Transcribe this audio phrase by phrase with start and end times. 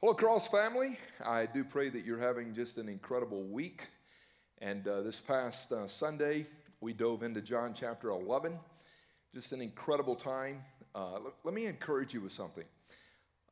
[0.00, 0.96] Hello, Cross family.
[1.26, 3.88] I do pray that you're having just an incredible week.
[4.58, 6.46] And uh, this past uh, Sunday,
[6.80, 8.56] we dove into John chapter 11.
[9.34, 10.62] Just an incredible time.
[10.94, 12.62] Uh, let, let, me encourage you with something.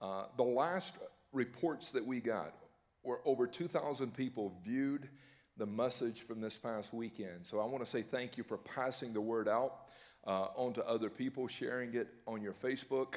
[0.01, 0.95] Uh, the last
[1.33, 2.55] reports that we got
[3.03, 5.09] were over 2,000 people viewed
[5.57, 7.41] the message from this past weekend.
[7.43, 9.89] So I want to say thank you for passing the word out
[10.25, 13.15] uh, on to other people, sharing it on your Facebook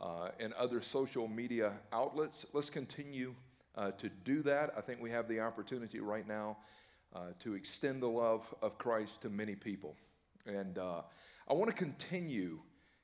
[0.00, 2.46] uh, and other social media outlets.
[2.52, 3.34] Let's continue
[3.76, 4.72] uh, to do that.
[4.76, 6.58] I think we have the opportunity right now
[7.14, 9.96] uh, to extend the love of Christ to many people.
[10.46, 11.02] And uh,
[11.48, 12.60] I want to continue,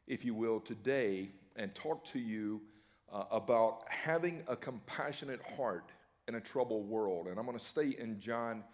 [0.06, 2.60] if you will, today and talk to you
[3.12, 5.90] uh, about having a compassionate heart
[6.28, 7.26] in a troubled world.
[7.26, 8.64] And I'm going to stay in John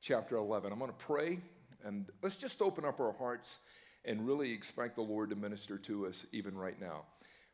[0.00, 0.72] chapter 11.
[0.72, 1.40] I'm going to pray,
[1.84, 3.60] and let's just open up our hearts
[4.04, 7.04] and really expect the Lord to minister to us even right now.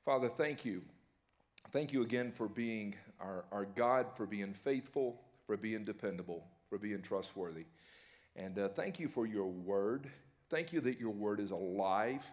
[0.05, 0.83] Father, thank you.
[1.71, 6.77] Thank you again for being our, our God, for being faithful, for being dependable, for
[6.77, 7.67] being trustworthy.
[8.35, 10.11] And uh, thank you for your word.
[10.51, 12.25] Thank you that your word is alive.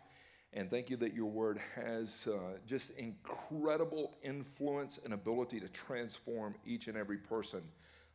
[0.51, 6.55] And thank you that your word has uh, just incredible influence and ability to transform
[6.65, 7.61] each and every person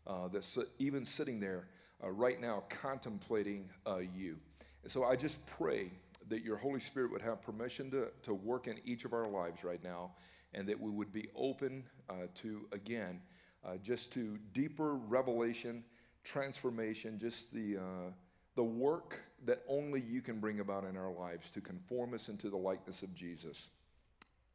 [0.09, 1.69] uh, that's even sitting there
[2.03, 4.37] uh, right now contemplating uh, you.
[4.83, 5.93] And so I just pray
[6.29, 9.65] that your Holy Spirit would have permission to, to work in each of our lives
[9.65, 10.13] right now,
[10.53, 13.21] and that we would be open uh, to, again,
[13.65, 15.85] uh, just to deeper revelation,
[16.23, 18.11] transformation, just the, uh,
[18.57, 22.51] the work that only you can bring about in our lives to conform us into
[22.51, 23.71] the likeness of Jesus.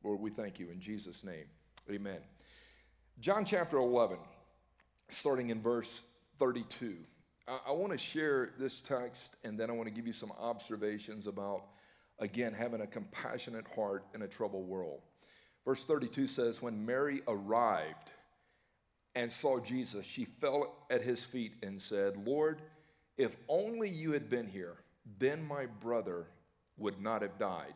[0.04, 1.46] Lord, we thank you in Jesus' name.
[1.92, 2.20] Amen.
[3.20, 4.18] John chapter 11,
[5.10, 6.02] starting in verse
[6.40, 6.96] 32.
[7.66, 11.26] I, want to share this text and then I want to give you some observations
[11.26, 11.64] about,
[12.20, 15.02] again, having a compassionate heart in a troubled world.
[15.66, 18.12] Verse 32 says, When Mary arrived
[19.16, 22.62] and saw Jesus, she fell at his feet and said, Lord,
[23.18, 24.78] if only you had been here,
[25.18, 26.28] then my brother
[26.78, 27.74] would not have died.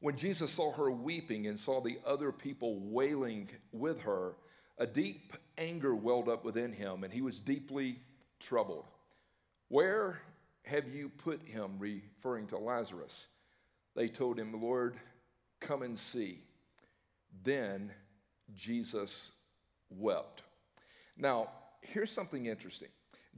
[0.00, 4.34] When Jesus saw her weeping and saw the other people wailing with her,
[4.78, 8.00] a deep anger welled up within him, and he was deeply
[8.40, 8.86] troubled.
[9.68, 10.20] Where
[10.64, 11.76] have you put him?
[11.78, 13.26] Referring to Lazarus.
[13.94, 14.96] They told him, Lord,
[15.60, 16.40] come and see.
[17.44, 17.92] Then
[18.54, 19.30] Jesus
[19.90, 20.42] wept.
[21.16, 22.88] Now, here's something interesting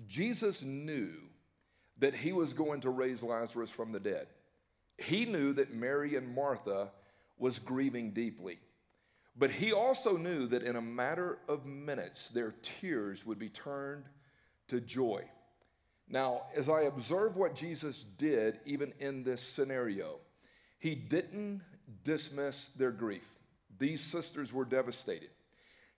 [0.07, 1.13] Jesus knew
[1.99, 4.27] that he was going to raise Lazarus from the dead.
[4.99, 6.91] He knew that Mary and Martha
[7.39, 8.59] was grieving deeply.
[9.37, 14.05] But he also knew that in a matter of minutes, their tears would be turned
[14.72, 15.22] to joy.
[16.09, 20.16] Now, as I observe what Jesus did, even in this scenario,
[20.78, 21.60] he didn't
[22.05, 23.27] dismiss their grief.
[23.78, 25.28] These sisters were devastated.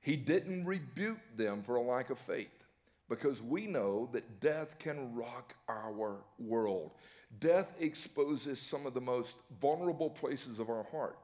[0.00, 2.64] He didn't rebuke them for a lack of faith
[3.08, 6.90] because we know that death can rock our world.
[7.38, 11.16] Death exposes some of the most vulnerable places of our heart.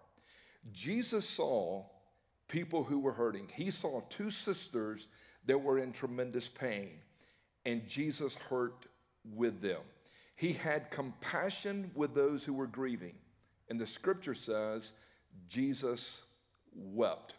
[0.73, 1.85] Jesus saw
[2.47, 3.49] people who were hurting.
[3.53, 5.09] He saw two sisters
[5.47, 6.91] that were in tremendous pain
[7.65, 8.87] and Jesus hurt
[9.25, 9.81] with them.
[10.37, 13.15] He had compassion with those who were grieving.
[13.69, 14.93] And the scripture says
[15.49, 16.23] Jesus
[16.75, 17.35] wept.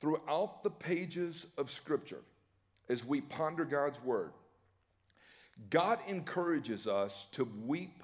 [0.00, 2.20] Throughout the pages of scripture,
[2.88, 4.32] as we ponder God's word,
[5.70, 8.02] God encourages us to weep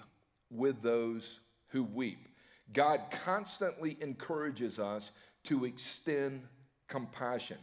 [0.50, 2.28] with those who weep.
[2.72, 5.10] God constantly encourages us
[5.44, 6.42] to extend
[6.88, 7.58] compassion.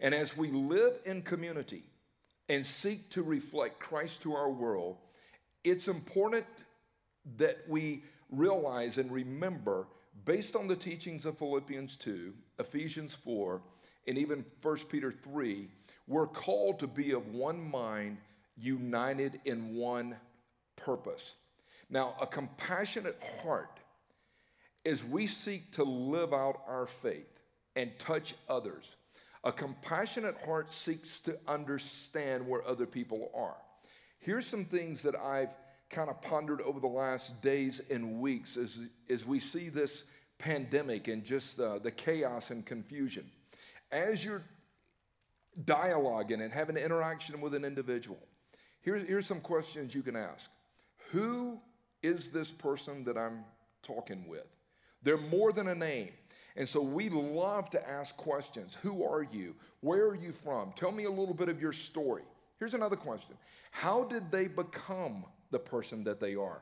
[0.00, 1.84] And as we live in community,
[2.48, 4.96] and seek to reflect Christ to our world,
[5.64, 6.46] it's important
[7.36, 9.86] that we realize and remember,
[10.24, 13.60] based on the teachings of Philippians 2, Ephesians 4,
[14.06, 15.68] and even 1 Peter 3,
[16.06, 18.18] we're called to be of one mind,
[18.56, 20.16] united in one
[20.76, 21.34] purpose.
[21.90, 23.80] Now, a compassionate heart,
[24.84, 27.40] as we seek to live out our faith
[27.76, 28.96] and touch others,
[29.44, 33.56] a compassionate heart seeks to understand where other people are.
[34.18, 35.54] Here's some things that I've
[35.90, 40.04] kind of pondered over the last days and weeks as, as we see this
[40.38, 43.30] pandemic and just the, the chaos and confusion.
[43.90, 44.42] As you're
[45.64, 48.18] dialoguing and having an interaction with an individual,
[48.80, 50.50] here's, here's some questions you can ask
[51.10, 51.60] Who
[52.02, 53.44] is this person that I'm
[53.82, 54.46] talking with?
[55.02, 56.10] They're more than a name.
[56.58, 59.54] And so we love to ask questions Who are you?
[59.80, 60.72] Where are you from?
[60.72, 62.24] Tell me a little bit of your story.
[62.58, 63.36] Here's another question
[63.70, 66.60] How did they become the person that they are?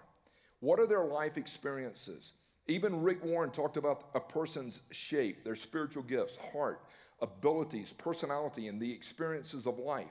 [0.61, 2.35] What are their life experiences?
[2.69, 6.83] Even Rick Warren talked about a person's shape, their spiritual gifts, heart,
[7.23, 10.11] abilities, personality, and the experiences of life.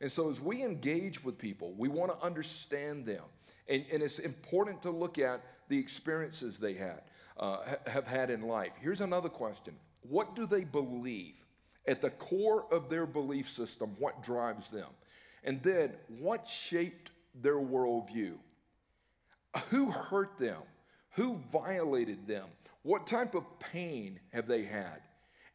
[0.00, 3.24] And so, as we engage with people, we want to understand them.
[3.68, 7.02] And, and it's important to look at the experiences they had,
[7.38, 8.72] uh, have had in life.
[8.80, 11.34] Here's another question What do they believe?
[11.88, 14.88] At the core of their belief system, what drives them?
[15.44, 18.34] And then, what shaped their worldview?
[19.70, 20.62] Who hurt them?
[21.10, 22.46] Who violated them?
[22.82, 25.00] What type of pain have they had?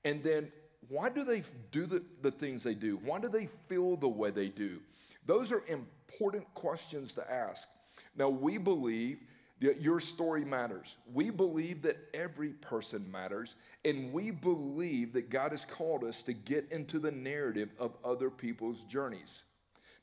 [0.05, 0.51] And then,
[0.87, 2.97] why do they do the, the things they do?
[3.03, 4.79] Why do they feel the way they do?
[5.25, 7.67] Those are important questions to ask.
[8.15, 9.19] Now, we believe
[9.61, 10.97] that your story matters.
[11.13, 13.55] We believe that every person matters,
[13.85, 18.29] and we believe that God has called us to get into the narrative of other
[18.29, 19.43] people's journeys.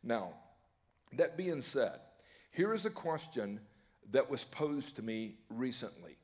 [0.03, 0.35] Now,
[1.15, 1.99] that being said,
[2.53, 3.61] here is a question
[4.13, 6.17] that was posed to me recently.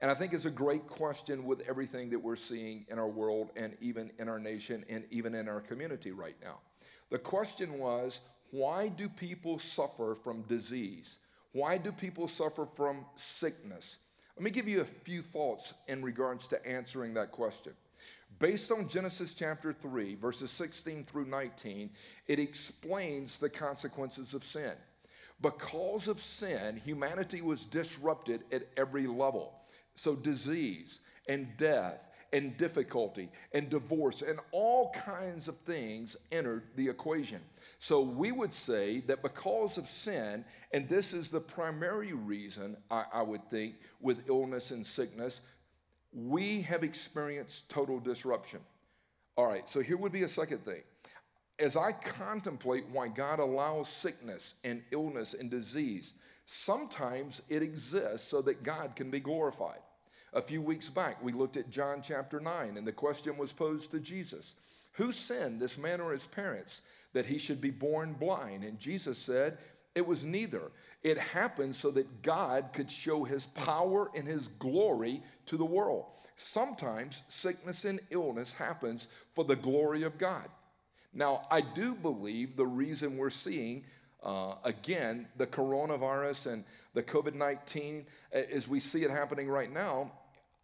[0.00, 3.50] And I think it's a great question with everything that we're seeing in our world
[3.56, 6.58] and even in our nation and even in our community right now.
[7.10, 11.18] The question was why do people suffer from disease?
[11.56, 13.96] Why do people suffer from sickness?
[14.36, 17.72] Let me give you a few thoughts in regards to answering that question.
[18.38, 21.88] Based on Genesis chapter 3, verses 16 through 19,
[22.26, 24.74] it explains the consequences of sin.
[25.40, 29.54] Because of sin, humanity was disrupted at every level.
[29.94, 32.00] So, disease and death
[32.36, 37.40] and difficulty and divorce and all kinds of things entered the equation.
[37.78, 43.04] So, we would say that because of sin, and this is the primary reason I,
[43.12, 45.40] I would think with illness and sickness,
[46.12, 48.60] we have experienced total disruption.
[49.36, 50.82] All right, so here would be a second thing
[51.58, 58.42] as I contemplate why God allows sickness and illness and disease, sometimes it exists so
[58.42, 59.80] that God can be glorified.
[60.36, 63.90] A few weeks back, we looked at John chapter 9, and the question was posed
[63.92, 64.54] to Jesus
[64.92, 66.82] Who sinned, this man or his parents,
[67.14, 68.62] that he should be born blind?
[68.62, 69.56] And Jesus said,
[69.94, 70.72] It was neither.
[71.02, 76.04] It happened so that God could show his power and his glory to the world.
[76.36, 80.50] Sometimes sickness and illness happens for the glory of God.
[81.14, 83.86] Now, I do believe the reason we're seeing,
[84.22, 90.12] uh, again, the coronavirus and the COVID 19, as we see it happening right now,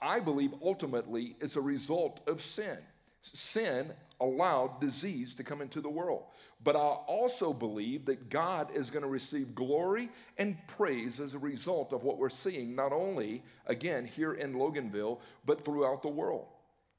[0.02, 2.78] I believe ultimately it's a result of sin.
[3.22, 6.25] Sin allowed disease to come into the world.
[6.64, 11.38] But I also believe that God is going to receive glory and praise as a
[11.38, 16.46] result of what we're seeing, not only, again, here in Loganville, but throughout the world.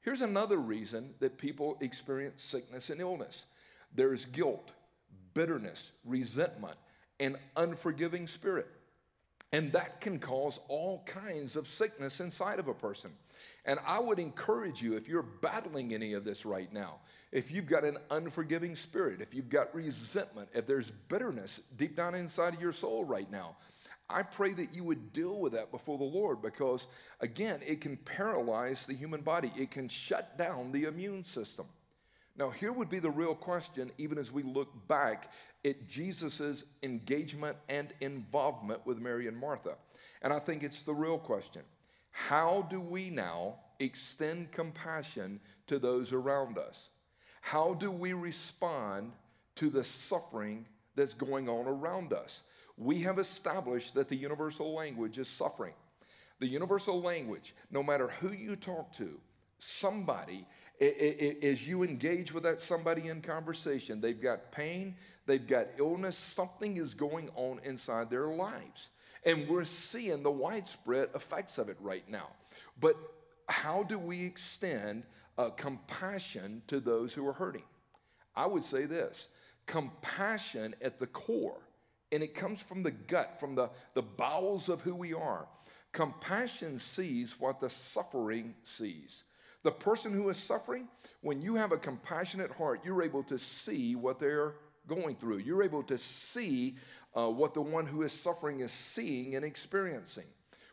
[0.00, 3.46] Here's another reason that people experience sickness and illness
[3.94, 4.72] there's guilt,
[5.34, 6.76] bitterness, resentment,
[7.20, 8.66] and unforgiving spirit.
[9.54, 13.12] And that can cause all kinds of sickness inside of a person.
[13.64, 16.96] And I would encourage you, if you're battling any of this right now,
[17.30, 22.16] if you've got an unforgiving spirit, if you've got resentment, if there's bitterness deep down
[22.16, 23.54] inside of your soul right now,
[24.10, 26.88] I pray that you would deal with that before the Lord because,
[27.20, 31.66] again, it can paralyze the human body, it can shut down the immune system.
[32.36, 35.32] Now, here would be the real question, even as we look back
[35.64, 39.76] at Jesus' engagement and involvement with Mary and Martha.
[40.22, 41.62] And I think it's the real question.
[42.10, 46.88] How do we now extend compassion to those around us?
[47.40, 49.12] How do we respond
[49.56, 50.66] to the suffering
[50.96, 52.42] that's going on around us?
[52.76, 55.74] we have established that the universal language is suffering.
[56.40, 59.18] The universal language, no matter who you talk to,
[59.64, 60.46] somebody,
[60.80, 64.94] as you engage with that somebody in conversation, they've got pain,
[65.26, 68.90] they've got illness, something is going on inside their lives.
[69.24, 72.28] And we're seeing the widespread effects of it right now.
[72.80, 72.96] But
[73.48, 75.04] how do we extend
[75.38, 77.64] uh, compassion to those who are hurting?
[78.36, 79.28] I would say this
[79.66, 81.62] compassion at the core
[82.12, 85.48] and it comes from the gut, from the, the bowels of who we are.
[85.92, 89.24] Compassion sees what the suffering sees.
[89.64, 90.86] The person who is suffering,
[91.22, 94.54] when you have a compassionate heart, you're able to see what they're
[94.86, 95.38] going through.
[95.38, 96.76] You're able to see
[97.16, 100.26] uh, what the one who is suffering is seeing and experiencing,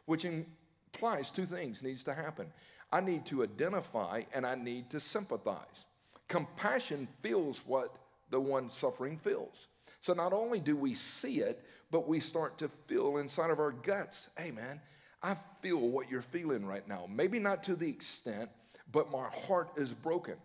[0.05, 2.47] which implies two things needs to happen.
[2.91, 5.85] I need to identify and I need to sympathize.
[6.27, 7.95] Compassion feels what
[8.29, 9.67] the one suffering feels.
[10.01, 13.71] So not only do we see it, but we start to feel inside of our
[13.71, 14.81] guts, hey man,
[15.23, 17.07] I feel what you're feeling right now.
[17.09, 18.49] Maybe not to the extent,
[18.91, 20.35] but my heart is broken.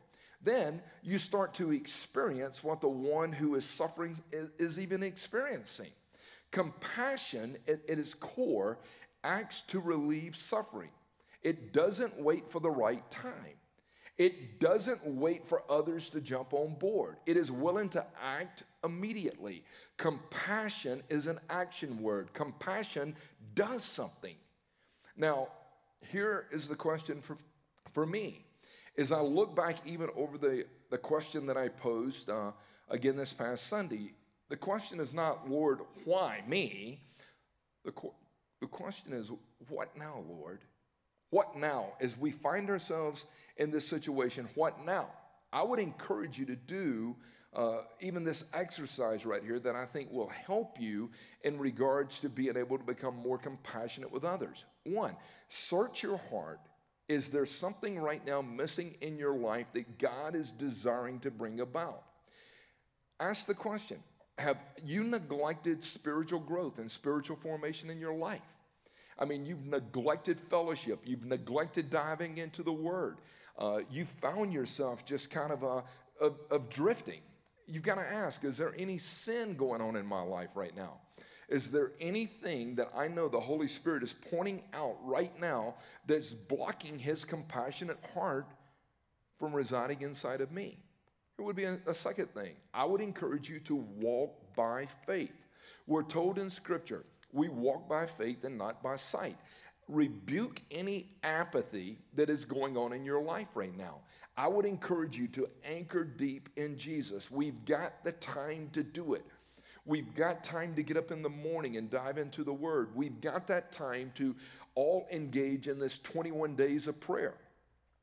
[0.43, 5.91] Then you start to experience what the one who is suffering is, is even experiencing.
[6.51, 8.79] Compassion, at, at its core,
[9.25, 10.91] acts to relieve suffering.
[11.43, 13.57] It doesn't wait for the right time.
[14.19, 17.17] It doesn't wait for others to jump on board.
[17.27, 19.63] It is willing to act immediately.
[19.99, 22.33] Compassion is an action word.
[22.33, 23.15] Compassion
[23.55, 24.37] does something.
[25.17, 25.49] Now,
[26.01, 27.37] here is the question for,
[27.97, 28.45] for me.
[28.99, 32.51] As I look back even over the, the question that I posed uh,
[32.91, 34.13] again this past Sunday,
[34.51, 37.01] the question is not, Lord, why me?
[37.87, 37.95] The,
[38.61, 39.31] the question is,
[39.71, 40.61] what now, Lord?
[41.31, 41.95] What now?
[41.99, 43.25] As we find ourselves
[43.57, 45.09] in this situation, what now?
[45.51, 47.17] I would encourage you to do
[47.55, 51.11] uh, even this exercise right here that I think will help you
[51.45, 54.67] in regards to being able to become more compassionate with others.
[54.85, 55.17] One,
[55.49, 56.61] search your heart.
[57.09, 61.61] Is there something right now missing in your life that God is desiring to bring
[61.61, 62.03] about?
[63.21, 64.03] Ask the question
[64.39, 68.43] Have you neglected spiritual growth and spiritual formation in your life?
[69.19, 73.19] I mean, you've neglected fellowship, you've neglected diving into the Word,
[73.59, 75.83] uh, you've found yourself just kind of, uh,
[76.21, 77.21] of, of drifting.
[77.67, 81.01] You've got to ask is there any sin going on in my life right now?
[81.49, 85.77] Is there anything that I know the Holy Spirit is pointing out right now
[86.07, 88.47] that's blocking His compassionate heart
[89.39, 90.79] from residing inside of me?
[91.39, 92.55] It would be a, a second thing.
[92.75, 95.47] I would encourage you to walk by faith.
[95.87, 99.37] We're told in Scripture, we walk by faith and not by sight.
[99.89, 104.01] Rebuke any apathy that is going on in your life right now.
[104.37, 107.31] I would encourage you to anchor deep in Jesus.
[107.31, 109.25] We've got the time to do it.
[109.87, 112.95] We've got time to get up in the morning and dive into the Word.
[112.95, 114.35] We've got that time to
[114.75, 117.35] all engage in this 21 days of prayer.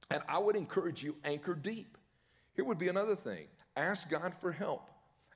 [0.09, 1.97] And I would encourage you, anchor deep.
[2.55, 4.89] Here would be another thing ask God for help.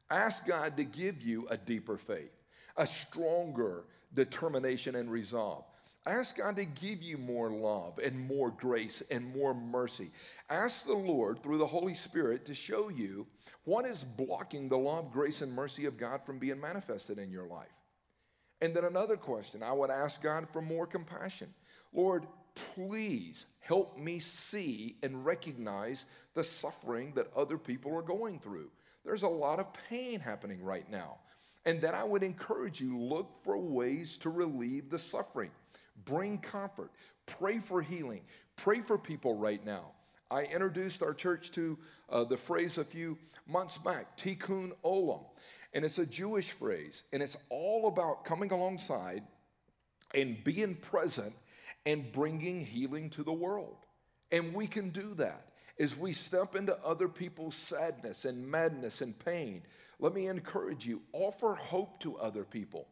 [0.09, 2.31] Ask God to give you a deeper faith
[2.77, 5.65] a stronger determination and resolve.
[6.07, 10.09] Ask God to give you more love and more grace and more mercy.
[10.49, 13.27] Ask the Lord through the Holy Spirit to show you
[13.65, 17.45] what is blocking the love, grace, and mercy of God from being manifested in your
[17.45, 17.67] life.
[18.61, 21.53] And then another question I would ask God for more compassion.
[21.91, 28.71] Lord, please help me see and recognize the suffering that other people are going through.
[29.03, 31.17] There's a lot of pain happening right now.
[31.65, 35.51] And then I would encourage you look for ways to relieve the suffering,
[36.05, 36.91] bring comfort,
[37.25, 38.21] pray for healing,
[38.55, 39.91] pray for people right now.
[40.29, 41.77] I introduced our church to
[42.09, 45.23] uh, the phrase a few months back, tikkun olam.
[45.73, 49.23] And it's a Jewish phrase, and it's all about coming alongside
[50.13, 51.33] and being present
[51.85, 53.77] and bringing healing to the world.
[54.31, 55.49] And we can do that
[55.79, 59.61] as we step into other people's sadness and madness and pain
[59.99, 62.87] let me encourage you offer hope to other people.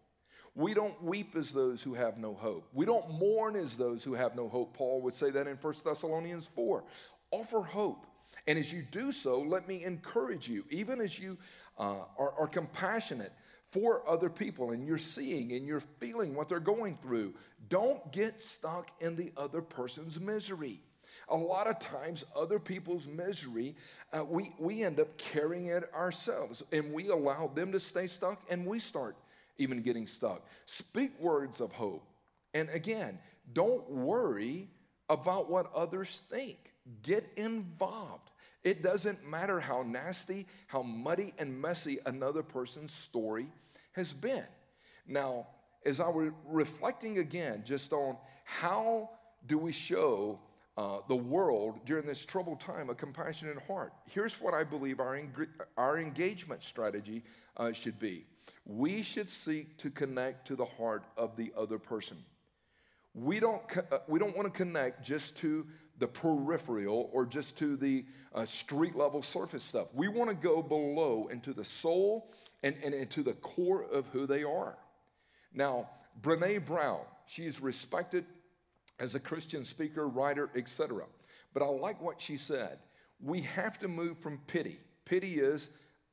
[0.55, 2.69] We don't weep as those who have no hope.
[2.73, 4.73] We don't mourn as those who have no hope.
[4.73, 6.83] Paul would say that in 1 Thessalonians 4.
[7.31, 8.05] Offer hope.
[8.47, 11.37] And as you do so, let me encourage you, even as you
[11.77, 13.33] uh, are, are compassionate
[13.71, 17.33] for other people and you're seeing and you're feeling what they're going through,
[17.67, 20.81] don't get stuck in the other person's misery.
[21.29, 23.75] A lot of times, other people's misery,
[24.13, 28.41] uh, we, we end up carrying it ourselves and we allow them to stay stuck
[28.49, 29.17] and we start
[29.57, 30.45] even getting stuck.
[30.65, 32.07] Speak words of hope.
[32.53, 33.19] And again,
[33.53, 34.69] don't worry
[35.09, 36.57] about what others think,
[37.03, 38.31] get involved.
[38.63, 43.47] It doesn't matter how nasty, how muddy, and messy another person's story
[43.91, 44.45] has been.
[45.07, 45.47] Now,
[45.85, 49.11] as I was reflecting again just on how
[49.47, 50.39] do we show
[50.77, 53.93] uh, the world during this troubled time a compassionate heart.
[54.09, 55.19] Here's what I believe our,
[55.77, 57.23] our engagement strategy
[57.57, 58.25] uh, should be
[58.65, 62.17] we should seek to connect to the heart of the other person.
[63.13, 65.65] We don't, uh, we don't want to connect just to
[65.99, 69.87] the peripheral or just to the uh, street level surface stuff.
[69.93, 72.31] We want to go below into the soul
[72.63, 74.77] and, and into the core of who they are.
[75.53, 75.89] Now,
[76.21, 78.25] Brene Brown, she's respected
[78.99, 81.03] as a Christian speaker, writer, etc.
[81.53, 82.79] But I like what she said.
[83.23, 84.79] We have to move from pity.
[85.05, 85.69] Pity is,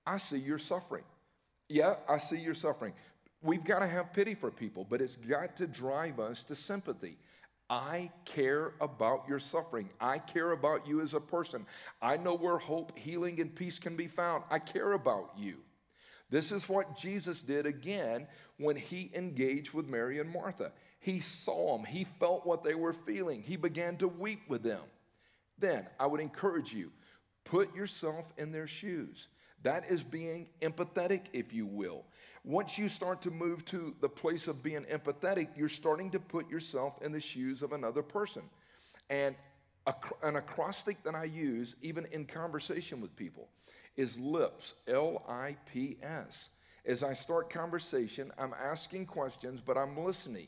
[0.07, 1.05] I see your suffering.
[1.69, 2.93] Yeah, I see your suffering.
[3.43, 7.17] We've got to have pity for people, but it's got to drive us to sympathy.
[7.71, 9.89] I care about your suffering.
[10.01, 11.67] I care about you as a person.
[12.03, 14.45] I know where hope, healing, and peace can be found.
[14.51, 15.57] I care about you.
[16.29, 18.27] This is what Jesus did again
[18.59, 20.73] when he engaged with Mary and Martha.
[21.03, 24.83] He saw them, he felt what they were feeling, he began to weep with them.
[25.59, 26.91] Then I would encourage you
[27.45, 29.27] put yourself in their shoes.
[29.65, 32.05] That is being empathetic, if you will.
[32.45, 36.49] Once you start to move to the place of being empathetic, you're starting to put
[36.49, 38.43] yourself in the shoes of another person.
[39.11, 39.35] And
[40.23, 43.49] An acrostic that I use, even in conversation with people,
[43.97, 46.51] is LIPS, L I P S.
[46.87, 50.47] As I start conversation, I'm asking questions, but I'm listening.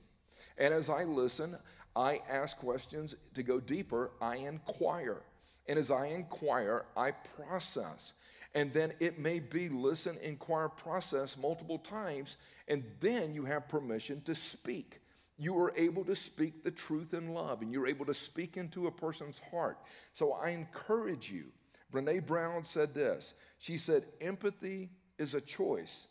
[0.58, 1.56] And as I listen,
[1.96, 5.22] I ask questions to go deeper, I inquire.
[5.66, 8.12] And as I inquire, I process.
[8.54, 12.36] And then it may be listen, inquire, process multiple times,
[12.68, 15.00] and then you have permission to speak.
[15.36, 18.86] You are able to speak the truth in love, and you're able to speak into
[18.86, 19.78] a person's heart.
[20.12, 21.46] So I encourage you.
[21.92, 23.34] Brene Brown said this.
[23.58, 26.06] She said, Empathy is a choice,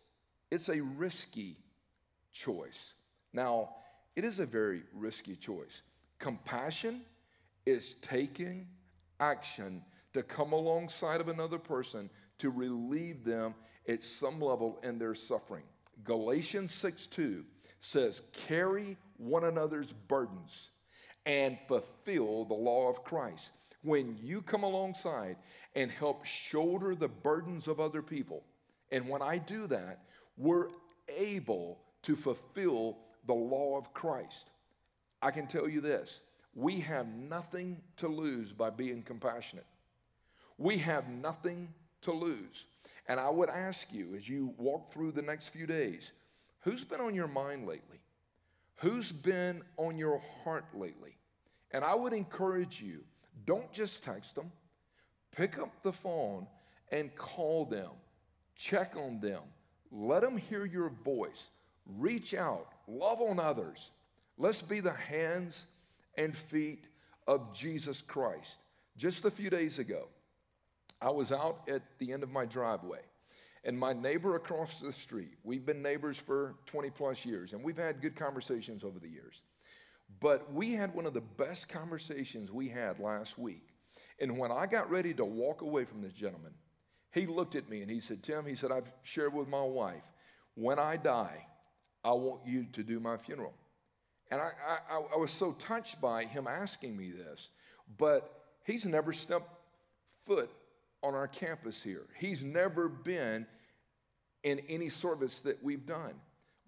[0.51, 1.57] it's a risky
[2.31, 2.93] choice.
[3.31, 3.69] Now,
[4.15, 5.81] it is a very risky choice.
[6.19, 7.01] Compassion
[7.65, 8.67] is taking
[9.19, 9.81] action
[10.13, 13.55] to come alongside of another person to relieve them
[13.87, 15.63] at some level in their suffering.
[16.03, 17.43] Galatians 6 2
[17.79, 20.69] says, Carry one another's burdens
[21.25, 23.51] and fulfill the law of Christ.
[23.81, 25.37] When you come alongside
[25.75, 28.43] and help shoulder the burdens of other people,
[28.91, 30.03] and when I do that,
[30.37, 30.67] we're
[31.09, 34.49] able to fulfill the law of Christ.
[35.21, 36.21] I can tell you this
[36.55, 39.65] we have nothing to lose by being compassionate.
[40.57, 42.65] We have nothing to lose.
[43.07, 46.11] And I would ask you as you walk through the next few days
[46.59, 47.99] who's been on your mind lately?
[48.75, 51.17] Who's been on your heart lately?
[51.71, 53.03] And I would encourage you
[53.45, 54.51] don't just text them,
[55.35, 56.47] pick up the phone
[56.91, 57.89] and call them,
[58.55, 59.41] check on them,
[59.91, 61.49] let them hear your voice,
[61.97, 63.91] reach out, love on others.
[64.37, 65.65] Let's be the hands
[66.17, 66.85] and feet
[67.27, 68.57] of Jesus Christ.
[68.97, 70.07] Just a few days ago,
[71.01, 73.01] I was out at the end of my driveway,
[73.63, 77.77] and my neighbor across the street, we've been neighbors for 20 plus years, and we've
[77.77, 79.41] had good conversations over the years.
[80.19, 83.67] But we had one of the best conversations we had last week.
[84.19, 86.53] And when I got ready to walk away from this gentleman,
[87.11, 90.11] he looked at me and he said, Tim, he said, I've shared with my wife,
[90.55, 91.45] when I die,
[92.03, 93.53] I want you to do my funeral.
[94.31, 94.51] And I,
[94.89, 97.49] I, I was so touched by him asking me this,
[97.97, 99.49] but he's never stepped
[100.25, 100.49] foot
[101.01, 102.05] on our campus here.
[102.17, 103.45] He's never been
[104.43, 106.13] in any service that we've done.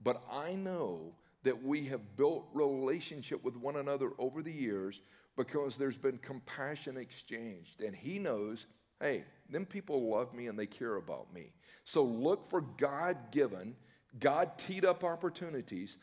[0.03, 5.01] But I know that we have built relationship with one another over the years
[5.37, 7.81] because there's been compassion exchanged.
[7.81, 8.67] And he knows,
[8.99, 11.53] hey, them people love me and they care about me.
[11.83, 13.75] So look for God given,
[14.19, 15.97] God teed up opportunities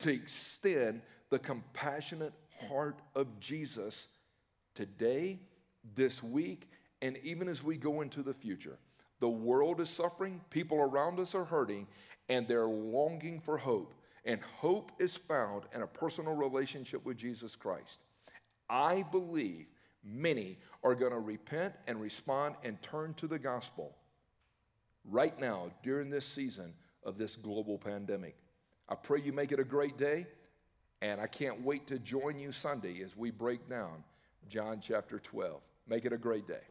[0.00, 2.32] to extend the compassionate
[2.68, 4.08] heart of Jesus
[4.74, 5.38] today,
[5.94, 6.68] this week,
[7.02, 8.78] and even as we go into the future.
[9.20, 11.86] The world is suffering, people around us are hurting,
[12.28, 13.94] and they're longing for hope.
[14.24, 18.00] And hope is found in a personal relationship with Jesus Christ.
[18.68, 19.66] I believe
[20.02, 23.96] many are going to repent and respond and turn to the gospel
[25.10, 26.72] right now during this season
[27.04, 28.36] of this global pandemic.
[28.88, 30.26] I pray you make it a great day,
[31.02, 34.04] and I can't wait to join you Sunday as we break down
[34.48, 35.60] John chapter 12.
[35.88, 36.62] Make it a great day.